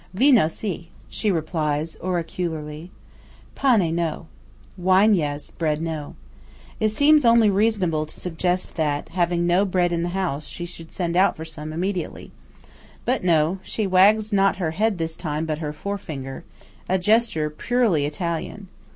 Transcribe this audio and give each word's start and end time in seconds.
"Vino 0.15 0.47
si," 0.47 0.89
she 1.11 1.29
replies, 1.29 1.95
oracularly. 1.97 2.89
"Pane, 3.53 3.93
no." 3.93 4.25
(Wine, 4.75 5.13
yes; 5.13 5.51
bread, 5.51 5.79
no.) 5.79 6.15
It 6.79 6.89
seems 6.89 7.23
only 7.23 7.51
reasonable 7.51 8.07
to 8.07 8.19
suggest 8.19 8.77
that, 8.77 9.09
having 9.09 9.45
no 9.45 9.63
bread 9.63 9.91
in 9.91 10.01
the 10.01 10.09
house, 10.09 10.47
she 10.47 10.65
should 10.65 10.91
send 10.91 11.15
out 11.15 11.37
for 11.37 11.45
some 11.45 11.71
immediately. 11.71 12.31
But 13.05 13.23
no. 13.23 13.59
she 13.61 13.85
wags 13.85 14.33
not 14.33 14.55
her 14.55 14.71
head 14.71 14.97
this 14.97 15.15
time, 15.15 15.45
but 15.45 15.59
her 15.59 15.71
fore 15.71 15.99
finger–a 15.99 16.97
gesture 16.97 17.51
purely 17.51 18.07
Italian. 18.07 18.69